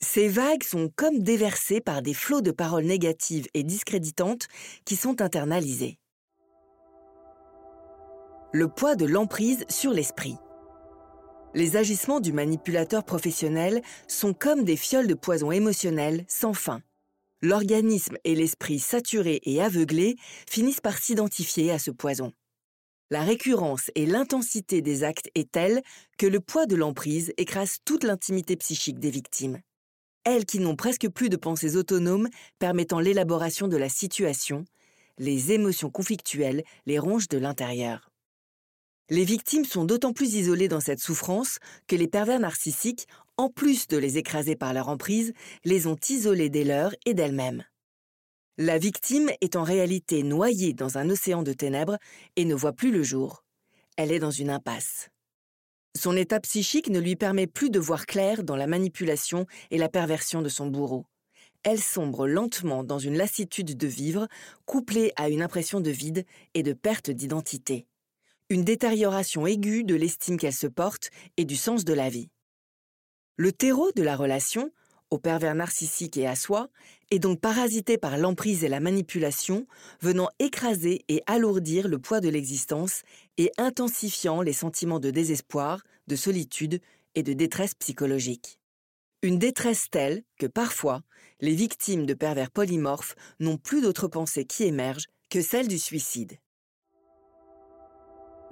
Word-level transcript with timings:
Ces 0.00 0.28
vagues 0.28 0.62
sont 0.62 0.90
comme 0.94 1.18
déversées 1.24 1.80
par 1.80 2.02
des 2.02 2.14
flots 2.14 2.40
de 2.40 2.52
paroles 2.52 2.84
négatives 2.84 3.48
et 3.54 3.64
discréditantes 3.64 4.46
qui 4.84 4.94
sont 4.94 5.20
internalisées. 5.20 5.98
Le 8.52 8.68
poids 8.68 8.94
de 8.94 9.06
l'emprise 9.06 9.64
sur 9.68 9.92
l'esprit. 9.92 10.36
Les 11.52 11.76
agissements 11.76 12.20
du 12.20 12.32
manipulateur 12.32 13.04
professionnel 13.04 13.82
sont 14.06 14.34
comme 14.34 14.64
des 14.64 14.76
fioles 14.76 15.08
de 15.08 15.14
poison 15.14 15.50
émotionnel 15.50 16.24
sans 16.28 16.54
fin. 16.54 16.80
L'organisme 17.42 18.18
et 18.22 18.36
l'esprit 18.36 18.78
saturés 18.78 19.40
et 19.42 19.60
aveuglés 19.60 20.16
finissent 20.48 20.80
par 20.80 20.96
s'identifier 20.96 21.72
à 21.72 21.78
ce 21.78 21.90
poison. 21.90 22.32
La 23.10 23.22
récurrence 23.22 23.90
et 23.96 24.06
l'intensité 24.06 24.80
des 24.80 25.02
actes 25.02 25.30
est 25.34 25.50
telle 25.50 25.82
que 26.18 26.26
le 26.26 26.40
poids 26.40 26.66
de 26.66 26.76
l'emprise 26.76 27.32
écrase 27.36 27.78
toute 27.84 28.04
l'intimité 28.04 28.56
psychique 28.56 29.00
des 29.00 29.10
victimes 29.10 29.60
elles 30.32 30.46
qui 30.46 30.60
n'ont 30.60 30.76
presque 30.76 31.08
plus 31.08 31.28
de 31.28 31.36
pensées 31.36 31.76
autonomes 31.76 32.28
permettant 32.58 33.00
l'élaboration 33.00 33.68
de 33.68 33.76
la 33.76 33.88
situation, 33.88 34.64
les 35.18 35.52
émotions 35.52 35.90
conflictuelles 35.90 36.64
les 36.86 36.98
rongent 36.98 37.28
de 37.28 37.38
l'intérieur. 37.38 38.10
Les 39.10 39.24
victimes 39.24 39.64
sont 39.64 39.84
d'autant 39.84 40.12
plus 40.12 40.34
isolées 40.34 40.68
dans 40.68 40.80
cette 40.80 41.00
souffrance 41.00 41.58
que 41.86 41.96
les 41.96 42.08
pervers 42.08 42.40
narcissiques, 42.40 43.06
en 43.36 43.48
plus 43.48 43.86
de 43.88 43.96
les 43.96 44.18
écraser 44.18 44.54
par 44.54 44.74
leur 44.74 44.88
emprise, 44.88 45.32
les 45.64 45.86
ont 45.86 45.96
isolées 46.08 46.50
des 46.50 46.64
leurs 46.64 46.94
et 47.06 47.14
d'elles-mêmes. 47.14 47.64
La 48.58 48.76
victime 48.76 49.30
est 49.40 49.56
en 49.56 49.62
réalité 49.62 50.22
noyée 50.22 50.74
dans 50.74 50.98
un 50.98 51.08
océan 51.08 51.42
de 51.42 51.52
ténèbres 51.52 51.96
et 52.36 52.44
ne 52.44 52.54
voit 52.54 52.72
plus 52.72 52.90
le 52.90 53.02
jour. 53.02 53.44
Elle 53.96 54.12
est 54.12 54.18
dans 54.18 54.30
une 54.30 54.50
impasse. 54.50 55.08
Son 55.98 56.16
état 56.16 56.38
psychique 56.38 56.90
ne 56.90 57.00
lui 57.00 57.16
permet 57.16 57.48
plus 57.48 57.70
de 57.70 57.80
voir 57.80 58.06
clair 58.06 58.44
dans 58.44 58.54
la 58.54 58.68
manipulation 58.68 59.46
et 59.72 59.78
la 59.78 59.88
perversion 59.88 60.42
de 60.42 60.48
son 60.48 60.68
bourreau. 60.68 61.06
Elle 61.64 61.80
sombre 61.80 62.28
lentement 62.28 62.84
dans 62.84 63.00
une 63.00 63.16
lassitude 63.16 63.76
de 63.76 63.86
vivre, 63.88 64.28
couplée 64.64 65.12
à 65.16 65.28
une 65.28 65.42
impression 65.42 65.80
de 65.80 65.90
vide 65.90 66.24
et 66.54 66.62
de 66.62 66.72
perte 66.72 67.10
d'identité. 67.10 67.88
Une 68.48 68.62
détérioration 68.62 69.44
aiguë 69.44 69.82
de 69.82 69.96
l'estime 69.96 70.36
qu'elle 70.36 70.52
se 70.52 70.68
porte 70.68 71.10
et 71.36 71.44
du 71.44 71.56
sens 71.56 71.84
de 71.84 71.94
la 71.94 72.08
vie. 72.08 72.30
Le 73.34 73.50
terreau 73.50 73.90
de 73.90 74.04
la 74.04 74.14
relation, 74.14 74.70
au 75.10 75.18
pervers 75.18 75.56
narcissique 75.56 76.16
et 76.16 76.28
à 76.28 76.36
soi, 76.36 76.68
est 77.10 77.18
donc 77.18 77.40
parasité 77.40 77.98
par 77.98 78.18
l'emprise 78.18 78.62
et 78.62 78.68
la 78.68 78.78
manipulation, 78.78 79.66
venant 80.00 80.28
écraser 80.38 81.04
et 81.08 81.22
alourdir 81.26 81.88
le 81.88 81.98
poids 81.98 82.20
de 82.20 82.28
l'existence 82.28 83.02
et 83.38 83.52
intensifiant 83.56 84.42
les 84.42 84.52
sentiments 84.52 85.00
de 85.00 85.10
désespoir, 85.10 85.82
de 86.08 86.16
solitude 86.16 86.80
et 87.14 87.22
de 87.22 87.32
détresse 87.32 87.74
psychologique. 87.74 88.58
Une 89.22 89.38
détresse 89.38 89.88
telle 89.90 90.22
que 90.38 90.46
parfois, 90.46 91.02
les 91.40 91.54
victimes 91.54 92.06
de 92.06 92.14
pervers 92.14 92.50
polymorphes 92.50 93.16
n'ont 93.40 93.56
plus 93.56 93.80
d'autre 93.80 94.08
pensée 94.08 94.44
qui 94.44 94.64
émerge 94.64 95.06
que 95.30 95.40
celle 95.40 95.68
du 95.68 95.78
suicide. 95.78 96.38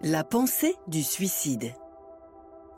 La 0.02 0.24
pensée 0.24 0.74
du 0.88 1.02
suicide. 1.02 1.74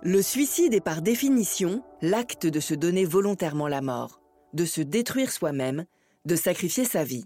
Le 0.02 0.22
suicide 0.22 0.74
est 0.74 0.80
par 0.80 1.02
définition 1.02 1.82
l'acte 2.00 2.46
de 2.46 2.60
se 2.60 2.74
donner 2.74 3.04
volontairement 3.04 3.68
la 3.68 3.80
mort, 3.80 4.20
de 4.52 4.64
se 4.64 4.80
détruire 4.80 5.32
soi-même, 5.32 5.84
de 6.24 6.36
sacrifier 6.36 6.84
sa 6.84 7.04
vie. 7.04 7.24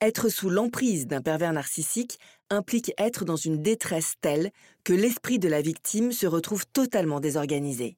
Être 0.00 0.28
sous 0.28 0.48
l'emprise 0.48 1.08
d'un 1.08 1.22
pervers 1.22 1.52
narcissique 1.52 2.20
implique 2.50 2.92
être 2.98 3.24
dans 3.24 3.36
une 3.36 3.62
détresse 3.62 4.14
telle 4.20 4.50
que 4.84 4.92
l'esprit 4.92 5.38
de 5.38 5.48
la 5.48 5.62
victime 5.62 6.12
se 6.12 6.26
retrouve 6.26 6.66
totalement 6.66 7.20
désorganisé. 7.20 7.96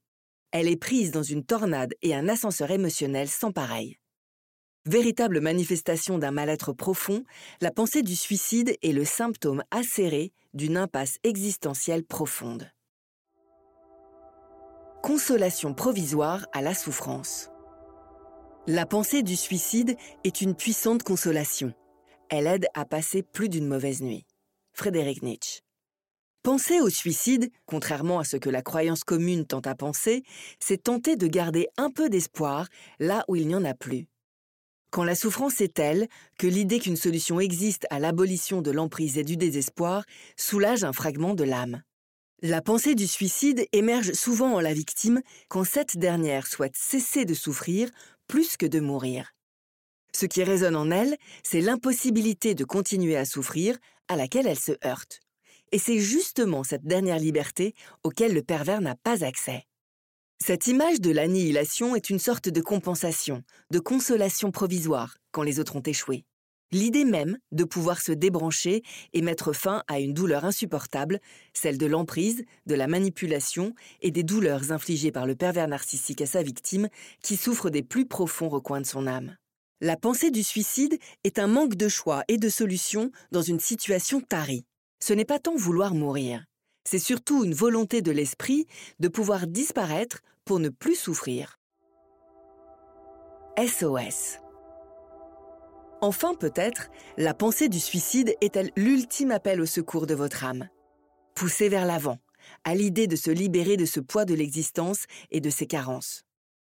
Elle 0.52 0.68
est 0.68 0.76
prise 0.76 1.12
dans 1.12 1.22
une 1.22 1.44
tornade 1.44 1.94
et 2.02 2.14
un 2.14 2.28
ascenseur 2.28 2.70
émotionnel 2.70 3.28
sans 3.28 3.52
pareil. 3.52 3.98
Véritable 4.86 5.40
manifestation 5.40 6.18
d'un 6.18 6.30
mal-être 6.30 6.72
profond, 6.72 7.24
la 7.60 7.70
pensée 7.70 8.02
du 8.02 8.16
suicide 8.16 8.76
est 8.82 8.92
le 8.92 9.04
symptôme 9.04 9.62
acéré 9.70 10.32
d'une 10.54 10.76
impasse 10.76 11.18
existentielle 11.22 12.04
profonde. 12.04 12.70
Consolation 15.02 15.74
provisoire 15.74 16.46
à 16.52 16.62
la 16.62 16.74
souffrance. 16.74 17.50
La 18.66 18.86
pensée 18.86 19.22
du 19.22 19.36
suicide 19.36 19.96
est 20.24 20.40
une 20.40 20.54
puissante 20.54 21.02
consolation. 21.02 21.72
Elle 22.28 22.46
aide 22.46 22.66
à 22.74 22.84
passer 22.84 23.22
plus 23.22 23.48
d'une 23.48 23.66
mauvaise 23.66 24.02
nuit. 24.02 24.26
Frédéric 24.80 25.22
Nietzsche. 25.22 25.60
Penser 26.42 26.80
au 26.80 26.88
suicide, 26.88 27.50
contrairement 27.66 28.18
à 28.18 28.24
ce 28.24 28.38
que 28.38 28.48
la 28.48 28.62
croyance 28.62 29.04
commune 29.04 29.44
tente 29.44 29.66
à 29.66 29.74
penser, 29.74 30.22
c'est 30.58 30.84
tenter 30.84 31.16
de 31.16 31.26
garder 31.26 31.68
un 31.76 31.90
peu 31.90 32.08
d'espoir 32.08 32.66
là 32.98 33.22
où 33.28 33.36
il 33.36 33.46
n'y 33.46 33.54
en 33.54 33.66
a 33.66 33.74
plus. 33.74 34.06
Quand 34.90 35.04
la 35.04 35.14
souffrance 35.14 35.60
est 35.60 35.74
telle 35.74 36.08
que 36.38 36.46
l'idée 36.46 36.78
qu'une 36.78 36.96
solution 36.96 37.40
existe 37.40 37.86
à 37.90 37.98
l'abolition 37.98 38.62
de 38.62 38.70
l'emprise 38.70 39.18
et 39.18 39.22
du 39.22 39.36
désespoir 39.36 40.06
soulage 40.38 40.82
un 40.82 40.94
fragment 40.94 41.34
de 41.34 41.44
l'âme. 41.44 41.82
La 42.40 42.62
pensée 42.62 42.94
du 42.94 43.06
suicide 43.06 43.66
émerge 43.72 44.12
souvent 44.12 44.54
en 44.54 44.60
la 44.60 44.72
victime 44.72 45.20
quand 45.50 45.64
cette 45.64 45.98
dernière 45.98 46.46
souhaite 46.46 46.74
cesser 46.74 47.26
de 47.26 47.34
souffrir 47.34 47.90
plus 48.28 48.56
que 48.56 48.64
de 48.64 48.80
mourir. 48.80 49.34
Ce 50.12 50.26
qui 50.26 50.42
résonne 50.42 50.76
en 50.76 50.90
elle, 50.90 51.16
c'est 51.42 51.60
l'impossibilité 51.60 52.54
de 52.54 52.64
continuer 52.64 53.16
à 53.16 53.24
souffrir 53.24 53.76
à 54.08 54.16
laquelle 54.16 54.46
elle 54.46 54.58
se 54.58 54.72
heurte. 54.84 55.20
Et 55.72 55.78
c'est 55.78 55.98
justement 55.98 56.64
cette 56.64 56.84
dernière 56.84 57.18
liberté 57.18 57.74
auquel 58.02 58.34
le 58.34 58.42
pervers 58.42 58.80
n'a 58.80 58.96
pas 58.96 59.24
accès. 59.24 59.64
Cette 60.44 60.66
image 60.66 61.00
de 61.00 61.10
l'annihilation 61.10 61.94
est 61.94 62.10
une 62.10 62.18
sorte 62.18 62.48
de 62.48 62.60
compensation, 62.60 63.42
de 63.70 63.78
consolation 63.78 64.50
provisoire 64.50 65.16
quand 65.32 65.42
les 65.42 65.60
autres 65.60 65.76
ont 65.76 65.82
échoué. 65.82 66.24
L'idée 66.72 67.04
même 67.04 67.36
de 67.50 67.64
pouvoir 67.64 68.00
se 68.00 68.12
débrancher 68.12 68.82
et 69.12 69.22
mettre 69.22 69.52
fin 69.52 69.82
à 69.88 69.98
une 69.98 70.14
douleur 70.14 70.44
insupportable, 70.44 71.20
celle 71.52 71.78
de 71.78 71.86
l'emprise, 71.86 72.44
de 72.66 72.74
la 72.74 72.86
manipulation 72.86 73.74
et 74.02 74.12
des 74.12 74.22
douleurs 74.22 74.70
infligées 74.70 75.10
par 75.10 75.26
le 75.26 75.34
pervers 75.34 75.68
narcissique 75.68 76.22
à 76.22 76.26
sa 76.26 76.42
victime 76.42 76.88
qui 77.22 77.36
souffre 77.36 77.70
des 77.70 77.82
plus 77.82 78.06
profonds 78.06 78.48
recoins 78.48 78.80
de 78.80 78.86
son 78.86 79.08
âme. 79.08 79.36
La 79.82 79.96
pensée 79.96 80.30
du 80.30 80.42
suicide 80.42 80.98
est 81.24 81.38
un 81.38 81.46
manque 81.46 81.74
de 81.74 81.88
choix 81.88 82.22
et 82.28 82.36
de 82.36 82.50
solutions 82.50 83.10
dans 83.32 83.40
une 83.40 83.60
situation 83.60 84.20
tarie. 84.20 84.66
Ce 85.02 85.14
n'est 85.14 85.24
pas 85.24 85.38
tant 85.38 85.56
vouloir 85.56 85.94
mourir, 85.94 86.44
c'est 86.84 86.98
surtout 86.98 87.44
une 87.44 87.54
volonté 87.54 88.02
de 88.02 88.10
l'esprit 88.10 88.66
de 88.98 89.08
pouvoir 89.08 89.46
disparaître 89.46 90.20
pour 90.44 90.58
ne 90.58 90.68
plus 90.68 90.96
souffrir. 90.96 91.58
SOS 93.58 94.40
Enfin 96.02 96.34
peut-être, 96.34 96.90
la 97.16 97.32
pensée 97.32 97.70
du 97.70 97.80
suicide 97.80 98.34
est-elle 98.42 98.72
l'ultime 98.76 99.30
appel 99.30 99.62
au 99.62 99.66
secours 99.66 100.06
de 100.06 100.14
votre 100.14 100.44
âme 100.44 100.68
Poussez 101.34 101.70
vers 101.70 101.86
l'avant, 101.86 102.18
à 102.64 102.74
l'idée 102.74 103.06
de 103.06 103.16
se 103.16 103.30
libérer 103.30 103.78
de 103.78 103.86
ce 103.86 104.00
poids 104.00 104.26
de 104.26 104.34
l'existence 104.34 105.04
et 105.30 105.40
de 105.40 105.48
ses 105.48 105.66
carences. 105.66 106.24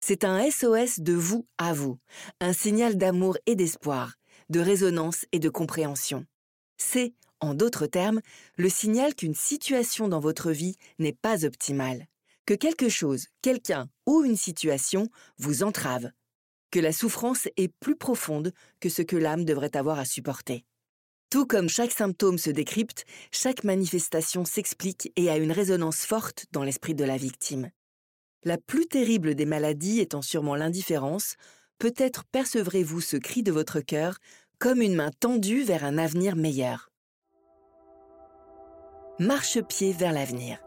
C'est 0.05 0.25
un 0.25 0.51
SOS 0.51 0.99
de 0.99 1.13
vous 1.13 1.47
à 1.59 1.73
vous, 1.73 1.97
un 2.41 2.53
signal 2.53 2.97
d'amour 2.97 3.39
et 3.47 3.55
d'espoir, 3.55 4.15
de 4.49 4.59
résonance 4.59 5.27
et 5.31 5.39
de 5.39 5.49
compréhension. 5.49 6.27
C'est, 6.77 7.15
en 7.39 7.55
d'autres 7.55 7.87
termes, 7.87 8.21
le 8.57 8.69
signal 8.69 9.15
qu'une 9.15 9.37
situation 9.37 10.09
dans 10.09 10.19
votre 10.19 10.51
vie 10.51 10.75
n'est 10.99 11.13
pas 11.13 11.45
optimale, 11.45 12.09
que 12.47 12.55
quelque 12.55 12.89
chose, 12.89 13.29
quelqu'un 13.43 13.89
ou 14.05 14.25
une 14.25 14.37
situation 14.37 15.09
vous 15.39 15.63
entrave, 15.63 16.11
que 16.73 16.81
la 16.81 16.93
souffrance 16.93 17.47
est 17.57 17.73
plus 17.79 17.95
profonde 17.95 18.53
que 18.81 18.89
ce 18.89 19.03
que 19.03 19.17
l'âme 19.17 19.45
devrait 19.45 19.77
avoir 19.77 20.01
à 20.01 20.05
supporter. 20.05 20.65
Tout 21.31 21.47
comme 21.47 21.69
chaque 21.69 21.93
symptôme 21.93 22.39
se 22.39 22.51
décrypte, 22.51 23.05
chaque 23.31 23.63
manifestation 23.63 24.45
s'explique 24.45 25.13
et 25.15 25.31
a 25.31 25.37
une 25.37 25.53
résonance 25.53 26.05
forte 26.05 26.47
dans 26.51 26.65
l'esprit 26.65 26.97
de 26.97 27.05
la 27.05 27.17
victime. 27.17 27.71
La 28.45 28.59
plus 28.59 28.87
terrible 28.87 29.37
des 29.37 29.47
maladies 29.47 30.01
étant 30.01 30.23
sûrement 30.23 30.57
l'indifférence, 30.57 31.37
peut-être 31.79 32.25
percevrez-vous 32.25 33.01
ce 33.01 33.17
cri 33.17 33.45
de 33.45 33.53
votre 33.53 33.81
cœur 33.81 34.19
comme 34.59 34.83
une 34.83 34.97
main 34.97 35.11
tendue 35.21 35.63
vers 35.63 35.85
un 35.85 35.97
avenir 35.97 36.35
meilleur. 36.35 36.91
Marche-pied 39.21 39.93
vers 39.93 40.13
l'avenir. 40.13 40.59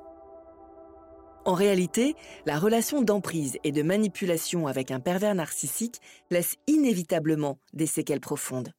En 1.44 1.54
réalité, 1.54 2.16
la 2.46 2.58
relation 2.58 3.02
d'emprise 3.02 3.58
et 3.64 3.72
de 3.72 3.84
manipulation 3.84 4.68
avec 4.68 4.90
un 4.92 5.00
pervers 5.00 5.36
narcissique 5.36 6.00
laisse 6.32 6.56
inévitablement 6.68 7.60
des 7.74 7.88
séquelles 7.88 8.22
profondes. 8.22 8.72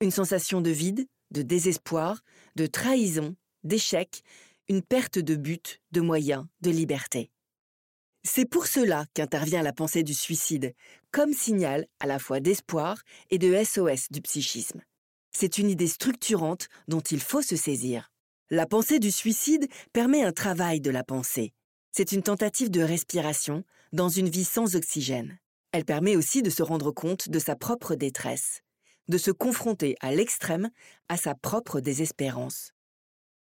Une 0.00 0.12
sensation 0.12 0.60
de 0.60 0.70
vide, 0.70 1.06
de 1.32 1.42
désespoir, 1.42 2.22
de 2.54 2.66
trahison, 2.66 3.34
d'échec, 3.64 4.22
une 4.68 4.82
perte 4.82 5.18
de 5.18 5.34
but, 5.34 5.80
de 5.90 6.00
moyens, 6.00 6.46
de 6.60 6.70
liberté. 6.70 7.30
C'est 8.30 8.44
pour 8.44 8.66
cela 8.66 9.06
qu'intervient 9.14 9.62
la 9.62 9.72
pensée 9.72 10.02
du 10.02 10.12
suicide, 10.12 10.74
comme 11.12 11.32
signal 11.32 11.86
à 11.98 12.06
la 12.06 12.18
fois 12.18 12.40
d'espoir 12.40 13.00
et 13.30 13.38
de 13.38 13.64
SOS 13.64 14.12
du 14.12 14.20
psychisme. 14.20 14.82
C'est 15.32 15.56
une 15.56 15.70
idée 15.70 15.88
structurante 15.88 16.68
dont 16.88 17.00
il 17.00 17.20
faut 17.20 17.40
se 17.40 17.56
saisir. 17.56 18.12
La 18.50 18.66
pensée 18.66 18.98
du 18.98 19.10
suicide 19.10 19.66
permet 19.94 20.22
un 20.22 20.32
travail 20.32 20.82
de 20.82 20.90
la 20.90 21.04
pensée, 21.04 21.54
c'est 21.90 22.12
une 22.12 22.22
tentative 22.22 22.70
de 22.70 22.82
respiration 22.82 23.64
dans 23.94 24.10
une 24.10 24.28
vie 24.28 24.44
sans 24.44 24.76
oxygène. 24.76 25.38
Elle 25.72 25.86
permet 25.86 26.14
aussi 26.14 26.42
de 26.42 26.50
se 26.50 26.62
rendre 26.62 26.92
compte 26.92 27.30
de 27.30 27.38
sa 27.38 27.56
propre 27.56 27.94
détresse, 27.94 28.60
de 29.08 29.16
se 29.16 29.30
confronter 29.30 29.96
à 30.00 30.12
l'extrême 30.12 30.68
à 31.08 31.16
sa 31.16 31.34
propre 31.34 31.80
désespérance. 31.80 32.72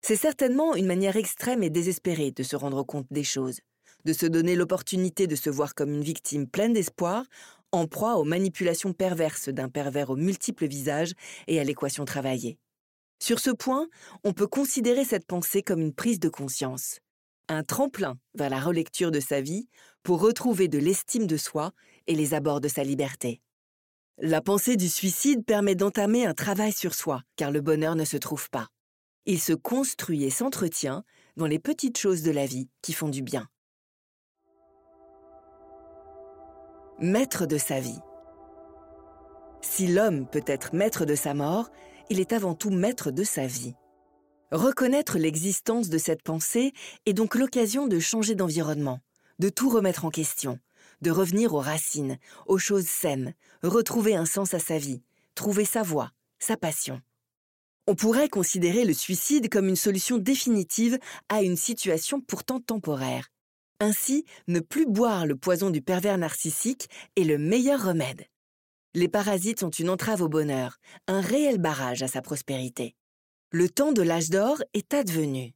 C'est 0.01 0.15
certainement 0.15 0.77
une 0.77 0.87
manière 0.87 1.17
extrême 1.17 1.65
et 1.65 1.71
désespérée 1.71 2.31
de 2.31 2.45
se 2.45 2.55
rendre 2.55 2.85
compte 2.85 3.09
des 3.11 3.25
choses, 3.25 3.59
de 4.07 4.15
se 4.15 4.25
donner 4.25 4.57
l'opportunité 4.57 5.27
de 5.27 5.37
se 5.37 5.51
voir 5.51 5.75
comme 5.75 5.93
une 5.93 6.03
victime 6.03 6.49
pleine 6.49 6.73
d'espoir, 6.73 7.25
en 7.73 7.87
proie 7.87 8.15
aux 8.17 8.25
manipulations 8.25 8.95
perverses 8.95 9.51
d'un 9.51 9.69
pervers 9.69 10.09
aux 10.09 10.17
multiples 10.17 10.67
visages 10.67 11.13
et 11.47 11.61
à 11.61 11.65
l'équation 11.65 12.07
travaillée. 12.07 12.57
Sur 13.23 13.39
ce 13.39 13.51
point, 13.51 13.87
on 14.25 14.33
peut 14.33 14.47
considérer 14.47 15.05
cette 15.05 15.27
pensée 15.27 15.63
comme 15.63 15.83
une 15.83 15.93
prise 15.93 16.21
de 16.21 16.31
conscience 16.31 17.01
un 17.49 17.63
tremplin 17.63 18.19
vers 18.35 18.51
la 18.51 18.61
relecture 18.61 19.11
de 19.11 19.21
sa 19.21 19.41
vie 19.41 19.69
pour 20.03 20.21
retrouver 20.21 20.69
de 20.69 20.79
l'estime 20.79 21.27
de 21.27 21.37
soi 21.37 21.73
et 22.07 22.15
les 22.15 22.35
abords 22.35 22.61
de 22.61 22.69
sa 22.69 22.83
liberté. 22.83 23.41
La 24.19 24.41
pensée 24.41 24.77
du 24.77 24.89
suicide 24.89 25.45
permet 25.45 25.75
d'entamer 25.75 26.27
un 26.27 26.35
travail 26.35 26.73
sur 26.73 26.95
soi, 26.95 27.23
car 27.37 27.51
le 27.51 27.61
bonheur 27.61 27.97
ne 27.97 28.05
se 28.05 28.17
trouve 28.17 28.49
pas. 28.51 28.69
Il 29.27 29.41
se 29.41 29.53
construit 29.53 30.25
et 30.25 30.31
s'entretient 30.31 31.05
dans 31.37 31.47
les 31.47 31.59
petites 31.59 31.99
choses 31.99 32.23
de 32.23 32.31
la 32.31 32.47
vie 32.47 32.69
qui 32.83 32.93
font 32.93 33.09
du 33.09 33.23
bien. 33.23 33.47
Maître 36.99 37.45
de 37.45 37.59
sa 37.59 37.79
vie. 37.79 38.01
Si 39.61 39.87
l'homme 39.87 40.27
peut 40.27 40.45
être 40.47 40.75
maître 40.75 41.05
de 41.05 41.15
sa 41.15 41.35
mort, 41.35 41.71
il 42.09 42.21
est 42.21 42.33
avant 42.33 42.55
tout 42.55 42.71
maître 42.71 43.11
de 43.11 43.23
sa 43.23 43.47
vie. 43.47 43.75
Reconnaître 44.51 45.19
l'existence 45.19 45.91
de 45.91 45.99
cette 45.99 46.23
pensée 46.23 46.73
est 47.05 47.13
donc 47.13 47.35
l'occasion 47.35 47.87
de 47.87 48.01
changer 48.01 48.35
d'environnement, 48.35 49.01
de 49.39 49.51
tout 49.51 49.69
remettre 49.69 50.07
en 50.07 50.11
question, 50.11 50.59
de 51.03 51.11
revenir 51.11 51.53
aux 51.53 51.61
racines, 51.61 52.17
aux 52.47 52.57
choses 52.57 52.87
saines, 52.87 53.35
retrouver 53.63 54.17
un 54.17 54.25
sens 54.25 54.55
à 54.55 54.59
sa 54.59 54.79
vie, 54.79 55.03
trouver 55.35 55.67
sa 55.67 55.83
voie, 55.83 56.13
sa 56.39 56.57
passion. 56.57 57.03
On 57.87 57.95
pourrait 57.95 58.31
considérer 58.31 58.87
le 58.87 58.95
suicide 58.95 59.51
comme 59.51 59.69
une 59.69 59.77
solution 59.77 60.17
définitive 60.17 60.99
à 61.29 61.43
une 61.43 61.57
situation 61.57 62.23
pourtant 62.23 62.59
temporaire. 62.59 63.29
Ainsi, 63.79 64.25
ne 64.49 64.61
plus 64.61 64.87
boire 64.87 65.27
le 65.27 65.37
poison 65.37 65.69
du 65.71 65.83
pervers 65.83 66.17
narcissique 66.17 66.89
est 67.17 67.25
le 67.25 67.37
meilleur 67.37 67.85
remède. 67.85 68.27
Les 68.95 69.09
parasites 69.09 69.61
sont 69.61 69.71
une 69.71 69.91
entrave 69.91 70.23
au 70.23 70.29
bonheur, 70.29 70.79
un 71.07 71.21
réel 71.21 71.59
barrage 71.59 72.03
à 72.03 72.09
sa 72.09 72.23
prospérité. 72.23 72.95
Le 73.51 73.69
temps 73.69 73.93
de 73.93 74.01
l'âge 74.01 74.31
d'or 74.31 74.63
est 74.73 74.95
advenu, 74.95 75.55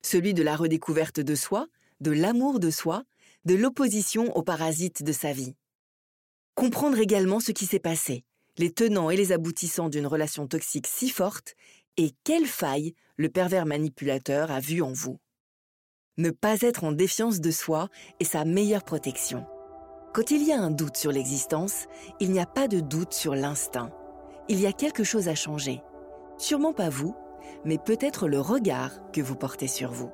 celui 0.00 0.32
de 0.32 0.42
la 0.42 0.56
redécouverte 0.56 1.20
de 1.20 1.34
soi, 1.34 1.66
de 2.00 2.10
l'amour 2.10 2.60
de 2.60 2.70
soi, 2.70 3.04
de 3.44 3.54
l'opposition 3.54 4.34
aux 4.34 4.42
parasites 4.42 5.02
de 5.02 5.12
sa 5.12 5.32
vie. 5.32 5.54
Comprendre 6.54 6.98
également 6.98 7.40
ce 7.40 7.52
qui 7.52 7.66
s'est 7.66 7.78
passé, 7.78 8.24
les 8.56 8.72
tenants 8.72 9.10
et 9.10 9.16
les 9.16 9.32
aboutissants 9.32 9.90
d'une 9.90 10.06
relation 10.06 10.46
toxique 10.46 10.86
si 10.86 11.10
forte, 11.10 11.54
et 11.98 12.12
quelle 12.24 12.46
faille 12.46 12.94
le 13.16 13.28
pervers 13.28 13.66
manipulateur 13.66 14.50
a 14.50 14.60
vu 14.60 14.80
en 14.80 14.92
vous. 14.92 15.18
Ne 16.18 16.30
pas 16.30 16.62
être 16.62 16.82
en 16.82 16.90
défiance 16.90 17.40
de 17.40 17.52
soi 17.52 17.88
est 18.18 18.24
sa 18.24 18.44
meilleure 18.44 18.82
protection. 18.82 19.46
Quand 20.12 20.32
il 20.32 20.42
y 20.42 20.50
a 20.50 20.60
un 20.60 20.72
doute 20.72 20.96
sur 20.96 21.12
l'existence, 21.12 21.86
il 22.18 22.32
n'y 22.32 22.40
a 22.40 22.46
pas 22.46 22.66
de 22.66 22.80
doute 22.80 23.14
sur 23.14 23.36
l'instinct. 23.36 23.92
Il 24.48 24.58
y 24.60 24.66
a 24.66 24.72
quelque 24.72 25.04
chose 25.04 25.28
à 25.28 25.36
changer. 25.36 25.80
Sûrement 26.36 26.72
pas 26.72 26.88
vous, 26.88 27.14
mais 27.64 27.78
peut-être 27.78 28.26
le 28.26 28.40
regard 28.40 28.98
que 29.12 29.20
vous 29.20 29.36
portez 29.36 29.68
sur 29.68 29.92
vous. 29.92 30.10